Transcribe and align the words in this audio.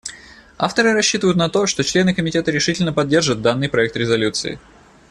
Авторы 0.57 0.93
рассчитывают 0.93 1.37
на 1.37 1.47
то, 1.47 1.67
что 1.67 1.83
члены 1.83 2.15
Комитета 2.15 2.49
решительно 2.49 2.91
поддержат 2.91 3.43
данный 3.43 3.69
проект 3.69 3.95
резолюции. 3.95 4.57